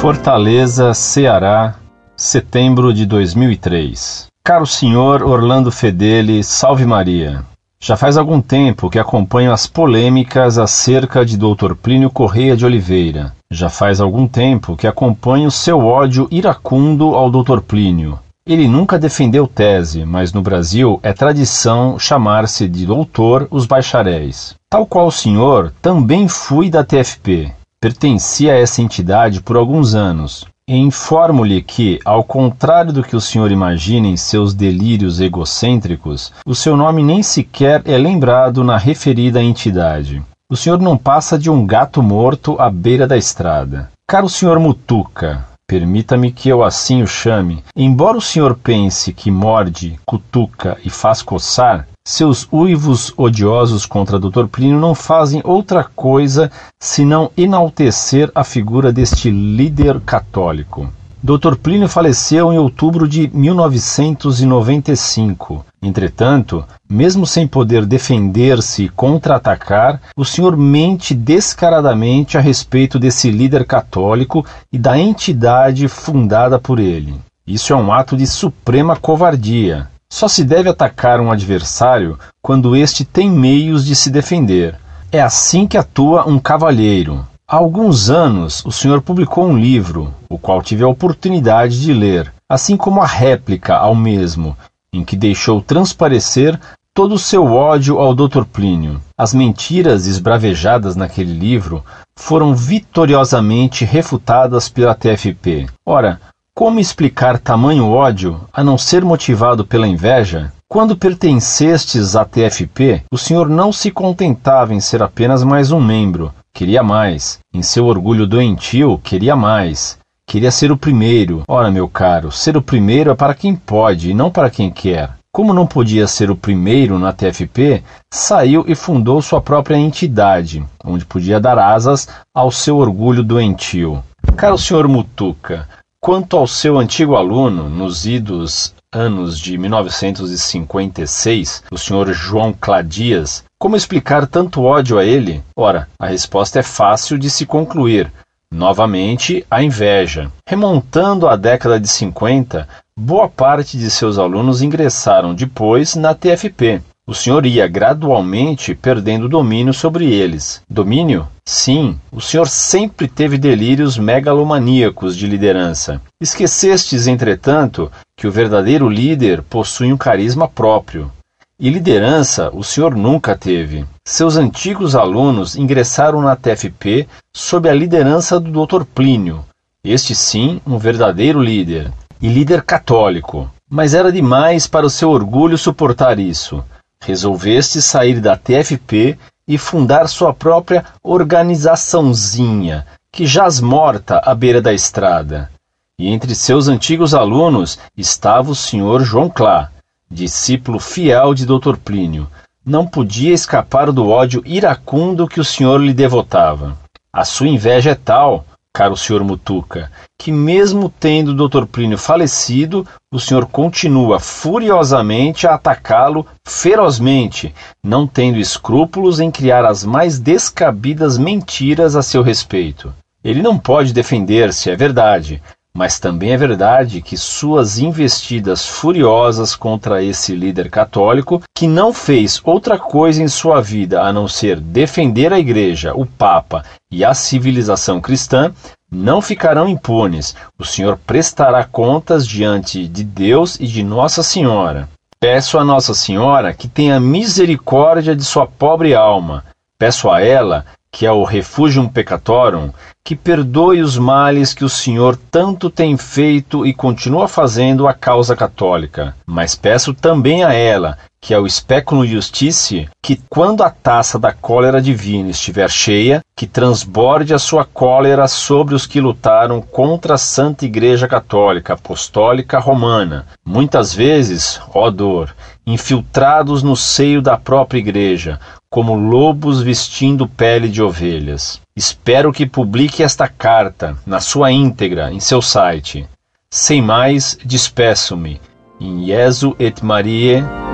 Fortaleza, 0.00 0.94
Ceará, 0.94 1.74
setembro 2.16 2.90
de 2.90 3.04
2003. 3.04 4.28
Caro 4.42 4.64
senhor 4.66 5.22
Orlando 5.22 5.70
Fedeli, 5.70 6.42
salve 6.42 6.86
Maria. 6.86 7.44
Já 7.78 7.98
faz 7.98 8.16
algum 8.16 8.40
tempo 8.40 8.88
que 8.88 8.98
acompanho 8.98 9.52
as 9.52 9.66
polêmicas 9.66 10.56
acerca 10.56 11.22
de 11.22 11.36
Dr. 11.36 11.74
Plínio 11.74 12.08
Correia 12.08 12.56
de 12.56 12.64
Oliveira. 12.64 13.34
Já 13.50 13.68
faz 13.68 14.00
algum 14.00 14.26
tempo 14.26 14.74
que 14.74 14.86
acompanho 14.86 15.50
seu 15.50 15.84
ódio 15.84 16.26
iracundo 16.30 17.14
ao 17.14 17.30
Dr. 17.30 17.60
Plínio. 17.60 18.18
Ele 18.46 18.66
nunca 18.66 18.98
defendeu 18.98 19.46
tese, 19.46 20.06
mas 20.06 20.32
no 20.32 20.40
Brasil 20.40 20.98
é 21.02 21.12
tradição 21.12 21.98
chamar-se 21.98 22.66
de 22.66 22.86
doutor 22.86 23.46
os 23.50 23.66
bacharéis. 23.66 24.54
Tal 24.70 24.86
qual 24.86 25.08
o 25.08 25.12
senhor, 25.12 25.70
também 25.82 26.26
fui 26.26 26.70
da 26.70 26.82
TFP. 26.82 27.52
Pertenci 27.82 28.50
a 28.50 28.54
essa 28.54 28.82
entidade 28.82 29.40
por 29.40 29.56
alguns 29.56 29.94
anos. 29.94 30.44
E 30.68 30.76
informo-lhe 30.76 31.62
que, 31.62 31.98
ao 32.04 32.22
contrário 32.22 32.92
do 32.92 33.02
que 33.02 33.16
o 33.16 33.20
senhor 33.22 33.50
imagina 33.50 34.06
em 34.06 34.18
seus 34.18 34.52
delírios 34.52 35.18
egocêntricos, 35.18 36.30
o 36.44 36.54
seu 36.54 36.76
nome 36.76 37.02
nem 37.02 37.22
sequer 37.22 37.80
é 37.86 37.96
lembrado 37.96 38.62
na 38.62 38.76
referida 38.76 39.42
entidade. 39.42 40.22
O 40.50 40.56
senhor 40.56 40.78
não 40.78 40.94
passa 40.94 41.38
de 41.38 41.50
um 41.50 41.64
gato 41.64 42.02
morto 42.02 42.54
à 42.60 42.68
beira 42.68 43.06
da 43.06 43.16
estrada. 43.16 43.90
Caro 44.06 44.28
senhor 44.28 44.60
Mutuca, 44.60 45.46
permita-me 45.66 46.30
que 46.30 46.50
eu 46.50 46.62
assim 46.62 47.02
o 47.02 47.06
chame, 47.06 47.64
embora 47.74 48.18
o 48.18 48.20
senhor 48.20 48.56
pense 48.56 49.10
que 49.14 49.30
morde, 49.30 49.98
cutuca 50.04 50.76
e 50.84 50.90
faz 50.90 51.22
coçar, 51.22 51.88
seus 52.04 52.48
uivos 52.52 53.14
odiosos 53.16 53.86
contra 53.86 54.18
Dr. 54.18 54.46
Plínio 54.46 54.80
não 54.80 54.94
fazem 54.94 55.40
outra 55.44 55.84
coisa 55.84 56.50
senão 56.80 57.30
enaltecer 57.36 58.32
a 58.34 58.42
figura 58.42 58.92
deste 58.92 59.30
líder 59.30 60.00
católico. 60.00 60.90
Dr. 61.22 61.54
Plínio 61.56 61.86
faleceu 61.86 62.50
em 62.50 62.58
outubro 62.58 63.06
de 63.06 63.28
1995. 63.28 65.66
Entretanto, 65.82 66.64
mesmo 66.88 67.26
sem 67.26 67.46
poder 67.46 67.84
defender-se 67.84 68.84
e 68.84 68.88
contra-atacar, 68.88 70.00
o 70.16 70.24
senhor 70.24 70.56
mente 70.56 71.12
descaradamente 71.14 72.38
a 72.38 72.40
respeito 72.40 72.98
desse 72.98 73.30
líder 73.30 73.66
católico 73.66 74.46
e 74.72 74.78
da 74.78 74.98
entidade 74.98 75.88
fundada 75.88 76.58
por 76.58 76.78
ele. 76.78 77.20
Isso 77.46 77.74
é 77.74 77.76
um 77.76 77.92
ato 77.92 78.16
de 78.16 78.26
suprema 78.26 78.96
covardia. 78.96 79.90
Só 80.12 80.26
se 80.26 80.42
deve 80.44 80.68
atacar 80.68 81.20
um 81.20 81.30
adversário 81.30 82.18
quando 82.42 82.74
este 82.74 83.04
tem 83.04 83.30
meios 83.30 83.86
de 83.86 83.94
se 83.94 84.10
defender. 84.10 84.76
É 85.12 85.22
assim 85.22 85.66
que 85.66 85.78
atua 85.78 86.28
um 86.28 86.38
cavalheiro. 86.38 87.24
Há 87.48 87.56
alguns 87.56 88.10
anos, 88.10 88.64
o 88.64 88.72
senhor 88.72 89.00
publicou 89.00 89.46
um 89.46 89.58
livro, 89.58 90.12
o 90.28 90.36
qual 90.36 90.62
tive 90.62 90.84
a 90.84 90.88
oportunidade 90.88 91.80
de 91.80 91.92
ler, 91.92 92.32
assim 92.48 92.76
como 92.76 93.00
a 93.00 93.06
réplica 93.06 93.76
ao 93.76 93.94
mesmo, 93.94 94.56
em 94.92 95.04
que 95.04 95.16
deixou 95.16 95.62
transparecer 95.62 96.58
todo 96.92 97.14
o 97.14 97.18
seu 97.18 97.46
ódio 97.46 97.98
ao 97.98 98.14
Dr. 98.14 98.44
Plínio. 98.44 99.00
As 99.16 99.32
mentiras 99.32 100.06
esbravejadas 100.06 100.96
naquele 100.96 101.32
livro 101.32 101.84
foram 102.16 102.54
vitoriosamente 102.54 103.84
refutadas 103.84 104.68
pela 104.68 104.94
TFP. 104.94 105.66
Ora, 105.86 106.20
como 106.60 106.78
explicar 106.78 107.38
tamanho 107.38 107.88
ódio, 107.88 108.38
a 108.52 108.62
não 108.62 108.76
ser 108.76 109.02
motivado 109.02 109.64
pela 109.64 109.88
inveja? 109.88 110.52
Quando 110.68 110.94
pertencestes 110.94 112.14
à 112.14 112.22
TFP, 112.22 113.02
o 113.10 113.16
senhor 113.16 113.48
não 113.48 113.72
se 113.72 113.90
contentava 113.90 114.74
em 114.74 114.78
ser 114.78 115.02
apenas 115.02 115.42
mais 115.42 115.72
um 115.72 115.80
membro, 115.80 116.34
queria 116.52 116.82
mais. 116.82 117.38
Em 117.50 117.62
seu 117.62 117.86
orgulho 117.86 118.26
doentio, 118.26 119.00
queria 119.02 119.34
mais. 119.34 119.96
Queria 120.26 120.50
ser 120.50 120.70
o 120.70 120.76
primeiro. 120.76 121.44
Ora, 121.48 121.70
meu 121.70 121.88
caro, 121.88 122.30
ser 122.30 122.58
o 122.58 122.62
primeiro 122.62 123.10
é 123.10 123.14
para 123.14 123.32
quem 123.32 123.56
pode 123.56 124.10
e 124.10 124.14
não 124.14 124.30
para 124.30 124.50
quem 124.50 124.70
quer. 124.70 125.14
Como 125.32 125.54
não 125.54 125.66
podia 125.66 126.06
ser 126.06 126.30
o 126.30 126.36
primeiro 126.36 126.98
na 126.98 127.10
TFP, 127.10 127.82
saiu 128.12 128.66
e 128.68 128.74
fundou 128.74 129.22
sua 129.22 129.40
própria 129.40 129.76
entidade, 129.76 130.62
onde 130.84 131.06
podia 131.06 131.40
dar 131.40 131.58
asas 131.58 132.06
ao 132.34 132.50
seu 132.50 132.76
orgulho 132.76 133.22
doentio. 133.22 134.04
Caro 134.36 134.58
senhor 134.58 134.86
Mutuca, 134.86 135.66
Quanto 136.02 136.38
ao 136.38 136.46
seu 136.46 136.78
antigo 136.78 137.14
aluno, 137.14 137.68
nos 137.68 138.06
idos 138.06 138.74
anos 138.90 139.38
de 139.38 139.58
1956, 139.58 141.64
o 141.70 141.76
Sr. 141.76 142.14
João 142.14 142.54
Cladias, 142.54 143.44
como 143.58 143.76
explicar 143.76 144.26
tanto 144.26 144.62
ódio 144.62 144.98
a 144.98 145.04
ele? 145.04 145.44
Ora, 145.54 145.86
a 145.98 146.06
resposta 146.06 146.58
é 146.58 146.62
fácil 146.62 147.18
de 147.18 147.28
se 147.28 147.44
concluir. 147.44 148.10
Novamente, 148.50 149.44
a 149.50 149.62
inveja. 149.62 150.32
Remontando 150.48 151.28
à 151.28 151.36
década 151.36 151.78
de 151.78 151.86
50, 151.86 152.66
boa 152.96 153.28
parte 153.28 153.76
de 153.76 153.90
seus 153.90 154.18
alunos 154.18 154.62
ingressaram 154.62 155.34
depois 155.34 155.96
na 155.96 156.14
TFP, 156.14 156.80
o 157.10 157.14
senhor 157.14 157.44
ia 157.44 157.66
gradualmente 157.66 158.72
perdendo 158.72 159.28
domínio 159.28 159.74
sobre 159.74 160.12
eles. 160.12 160.62
Domínio? 160.70 161.26
Sim, 161.44 161.98
o 162.12 162.20
senhor 162.20 162.46
sempre 162.46 163.08
teve 163.08 163.36
delírios 163.36 163.98
megalomaníacos 163.98 165.16
de 165.16 165.26
liderança. 165.26 166.00
Esquecestes, 166.20 167.08
entretanto, 167.08 167.90
que 168.16 168.28
o 168.28 168.30
verdadeiro 168.30 168.88
líder 168.88 169.42
possui 169.42 169.92
um 169.92 169.96
carisma 169.96 170.46
próprio. 170.46 171.10
E 171.58 171.68
liderança 171.68 172.48
o 172.54 172.62
senhor 172.62 172.94
nunca 172.94 173.36
teve. 173.36 173.84
Seus 174.06 174.36
antigos 174.36 174.94
alunos 174.94 175.56
ingressaram 175.56 176.22
na 176.22 176.36
TFP 176.36 177.08
sob 177.34 177.68
a 177.68 177.74
liderança 177.74 178.38
do 178.38 178.64
Dr. 178.64 178.84
Plínio. 178.84 179.44
Este 179.82 180.14
sim, 180.14 180.60
um 180.64 180.78
verdadeiro 180.78 181.42
líder. 181.42 181.90
E 182.22 182.28
líder 182.28 182.62
católico. 182.62 183.50
Mas 183.68 183.94
era 183.94 184.12
demais 184.12 184.68
para 184.68 184.86
o 184.86 184.90
seu 184.90 185.10
orgulho 185.10 185.58
suportar 185.58 186.20
isso 186.20 186.62
resolveste 187.02 187.80
sair 187.80 188.20
da 188.20 188.36
TFP 188.36 189.18
e 189.46 189.58
fundar 189.58 190.08
sua 190.08 190.32
própria 190.32 190.84
organizaçãozinha, 191.02 192.86
que 193.10 193.26
jaz 193.26 193.60
morta 193.60 194.18
à 194.24 194.34
beira 194.34 194.62
da 194.62 194.72
estrada. 194.72 195.50
E 195.98 196.08
entre 196.08 196.34
seus 196.34 196.68
antigos 196.68 197.14
alunos 197.14 197.78
estava 197.96 198.50
o 198.50 198.54
senhor 198.54 199.02
João 199.02 199.28
Clá, 199.28 199.70
discípulo 200.10 200.78
fiel 200.78 201.34
de 201.34 201.44
Dr. 201.44 201.76
Plínio. 201.76 202.28
Não 202.64 202.86
podia 202.86 203.32
escapar 203.32 203.90
do 203.90 204.08
ódio 204.08 204.42
iracundo 204.44 205.26
que 205.26 205.40
o 205.40 205.44
senhor 205.44 205.80
lhe 205.80 205.92
devotava. 205.92 206.78
A 207.12 207.24
sua 207.24 207.48
inveja 207.48 207.90
é 207.90 207.94
tal 207.94 208.44
caro 208.72 208.96
senhor 208.96 209.24
Mutuca, 209.24 209.90
que 210.18 210.30
mesmo 210.30 210.88
tendo 210.88 211.30
o 211.30 211.48
Dr. 211.48 211.66
Plínio 211.66 211.98
falecido, 211.98 212.86
o 213.12 213.18
senhor 213.18 213.46
continua 213.46 214.20
furiosamente 214.20 215.46
a 215.46 215.54
atacá-lo 215.54 216.26
ferozmente, 216.46 217.54
não 217.82 218.06
tendo 218.06 218.38
escrúpulos 218.38 219.20
em 219.20 219.30
criar 219.30 219.64
as 219.64 219.84
mais 219.84 220.18
descabidas 220.18 221.18
mentiras 221.18 221.96
a 221.96 222.02
seu 222.02 222.22
respeito. 222.22 222.94
Ele 223.22 223.42
não 223.42 223.58
pode 223.58 223.92
defender-se, 223.92 224.70
é 224.70 224.76
verdade, 224.76 225.42
mas 225.72 225.98
também 226.00 226.32
é 226.32 226.36
verdade 226.36 227.00
que 227.00 227.16
suas 227.16 227.78
investidas 227.78 228.66
furiosas 228.66 229.54
contra 229.54 230.02
esse 230.02 230.34
líder 230.34 230.68
católico, 230.68 231.42
que 231.54 231.66
não 231.66 231.92
fez 231.92 232.40
outra 232.44 232.78
coisa 232.78 233.22
em 233.22 233.28
sua 233.28 233.60
vida 233.60 234.02
a 234.02 234.12
não 234.12 234.26
ser 234.26 234.60
defender 234.60 235.32
a 235.32 235.38
Igreja, 235.38 235.94
o 235.94 236.04
Papa 236.04 236.64
e 236.90 237.04
a 237.04 237.14
civilização 237.14 238.00
cristã, 238.00 238.52
não 238.90 239.22
ficarão 239.22 239.68
impunes. 239.68 240.34
O 240.58 240.64
Senhor 240.64 240.98
prestará 241.06 241.64
contas 241.64 242.26
diante 242.26 242.88
de 242.88 243.04
Deus 243.04 243.56
e 243.60 243.66
de 243.66 243.84
Nossa 243.84 244.22
Senhora. 244.22 244.88
Peço 245.20 245.58
a 245.58 245.64
Nossa 245.64 245.94
Senhora 245.94 246.52
que 246.52 246.66
tenha 246.66 246.98
misericórdia 246.98 248.16
de 248.16 248.24
sua 248.24 248.46
pobre 248.46 248.94
alma. 248.94 249.44
Peço 249.78 250.10
a 250.10 250.20
ela 250.20 250.66
que 250.92 251.06
é 251.06 251.12
o 251.12 251.24
refugium 251.24 251.88
peccatorum, 251.88 252.70
que 253.04 253.14
perdoe 253.16 253.80
os 253.80 253.96
males 253.96 254.52
que 254.52 254.64
o 254.64 254.68
Senhor 254.68 255.16
tanto 255.30 255.70
tem 255.70 255.96
feito 255.96 256.66
e 256.66 256.74
continua 256.74 257.28
fazendo 257.28 257.86
à 257.86 257.94
causa 257.94 258.36
católica. 258.36 259.14
Mas 259.24 259.54
peço 259.54 259.94
também 259.94 260.44
a 260.44 260.52
ela, 260.52 260.98
que 261.20 261.34
é 261.34 261.38
o 261.38 261.48
speculum 261.48 262.06
justice, 262.06 262.88
que 263.02 263.20
quando 263.28 263.62
a 263.62 263.68
taça 263.68 264.18
da 264.18 264.32
cólera 264.32 264.80
divina 264.80 265.28
estiver 265.30 265.70
cheia, 265.70 266.22
que 266.34 266.46
transborde 266.46 267.34
a 267.34 267.38
sua 267.38 267.64
cólera 267.64 268.26
sobre 268.26 268.74
os 268.74 268.86
que 268.86 269.00
lutaram 269.00 269.60
contra 269.60 270.14
a 270.14 270.18
Santa 270.18 270.64
Igreja 270.64 271.06
Católica 271.06 271.74
Apostólica 271.74 272.58
Romana, 272.58 273.26
muitas 273.44 273.94
vezes, 273.94 274.60
ó 274.74 274.90
dor, 274.90 275.34
infiltrados 275.66 276.62
no 276.62 276.74
seio 276.74 277.20
da 277.20 277.36
própria 277.36 277.78
Igreja, 277.78 278.40
como 278.70 278.94
lobos 278.94 279.60
vestindo 279.60 280.26
pele 280.26 280.68
de 280.68 280.82
ovelhas. 280.82 281.60
Espero 281.76 282.32
que 282.32 282.46
publique 282.46 283.02
esta 283.02 283.28
carta 283.28 283.96
na 284.06 284.20
sua 284.20 284.52
íntegra 284.52 285.12
em 285.12 285.20
seu 285.20 285.42
site. 285.42 286.08
Sem 286.50 286.80
mais, 286.80 287.36
despeço-me. 287.44 288.40
Em 288.80 289.06
Jesu 289.06 289.54
et 289.58 289.82
Maria. 289.84 290.69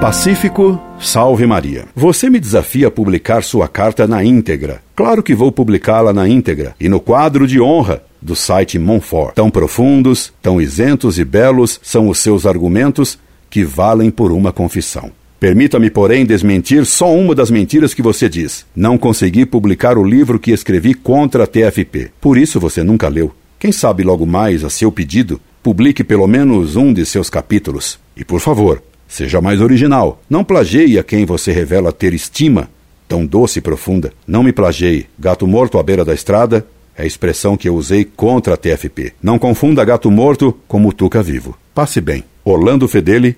Pacífico 0.00 0.80
Salve 1.00 1.44
Maria. 1.44 1.86
Você 1.92 2.30
me 2.30 2.38
desafia 2.38 2.86
a 2.86 2.90
publicar 2.90 3.42
sua 3.42 3.66
carta 3.66 4.06
na 4.06 4.22
íntegra. 4.22 4.80
Claro 4.94 5.24
que 5.24 5.34
vou 5.34 5.50
publicá-la 5.50 6.12
na 6.12 6.28
íntegra 6.28 6.76
e 6.78 6.88
no 6.88 7.00
quadro 7.00 7.48
de 7.48 7.60
honra 7.60 8.04
do 8.22 8.36
site 8.36 8.78
Monfort. 8.78 9.34
Tão 9.34 9.50
profundos, 9.50 10.32
tão 10.40 10.60
isentos 10.60 11.18
e 11.18 11.24
belos 11.24 11.80
são 11.82 12.08
os 12.08 12.18
seus 12.20 12.46
argumentos 12.46 13.18
que 13.50 13.64
valem 13.64 14.08
por 14.08 14.30
uma 14.30 14.52
confissão. 14.52 15.10
Permita-me, 15.40 15.90
porém, 15.90 16.24
desmentir 16.24 16.86
só 16.86 17.12
uma 17.12 17.34
das 17.34 17.50
mentiras 17.50 17.92
que 17.92 18.00
você 18.00 18.28
diz. 18.28 18.64
Não 18.76 18.96
consegui 18.96 19.44
publicar 19.44 19.98
o 19.98 20.04
livro 20.04 20.38
que 20.38 20.52
escrevi 20.52 20.94
contra 20.94 21.42
a 21.42 21.46
TFP. 21.46 22.12
Por 22.20 22.38
isso 22.38 22.60
você 22.60 22.84
nunca 22.84 23.08
leu. 23.08 23.32
Quem 23.58 23.72
sabe 23.72 24.04
logo 24.04 24.24
mais, 24.24 24.62
a 24.62 24.70
seu 24.70 24.92
pedido, 24.92 25.40
publique 25.60 26.04
pelo 26.04 26.28
menos 26.28 26.76
um 26.76 26.92
de 26.92 27.04
seus 27.04 27.28
capítulos. 27.28 27.98
E 28.16 28.24
por 28.24 28.40
favor, 28.40 28.80
seja 29.08 29.40
mais 29.40 29.60
original. 29.60 30.20
Não 30.28 30.44
plageie 30.44 30.98
a 30.98 31.02
quem 31.02 31.24
você 31.24 31.50
revela 31.50 31.90
ter 31.92 32.12
estima 32.12 32.68
tão 33.08 33.24
doce 33.26 33.58
e 33.58 33.62
profunda. 33.62 34.12
Não 34.26 34.42
me 34.42 34.52
plageie. 34.52 35.06
Gato 35.18 35.46
morto 35.46 35.78
à 35.78 35.82
beira 35.82 36.04
da 36.04 36.14
estrada 36.14 36.66
é 36.96 37.02
a 37.02 37.06
expressão 37.06 37.56
que 37.56 37.68
eu 37.68 37.74
usei 37.74 38.04
contra 38.04 38.54
a 38.54 38.56
TFP. 38.56 39.14
Não 39.22 39.38
confunda 39.38 39.84
gato 39.84 40.10
morto 40.10 40.56
com 40.68 40.78
mutuca 40.78 41.22
vivo. 41.22 41.56
Passe 41.74 42.00
bem. 42.00 42.22
Orlando 42.44 42.86
Fedeli 42.86 43.36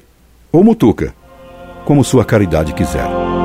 ou 0.53 0.65
mutuca 0.65 1.15
como 1.85 2.05
sua 2.05 2.25
caridade 2.25 2.73
quiser. 2.75 3.40